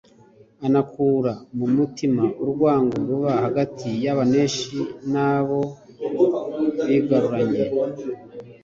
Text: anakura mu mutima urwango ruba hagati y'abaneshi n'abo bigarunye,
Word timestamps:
anakura 0.65 1.33
mu 1.57 1.65
mutima 1.75 2.23
urwango 2.43 2.97
ruba 3.07 3.31
hagati 3.43 3.89
y'abaneshi 4.03 4.77
n'abo 5.11 5.61
bigarunye, 6.87 7.63